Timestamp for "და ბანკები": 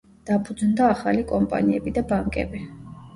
1.99-2.63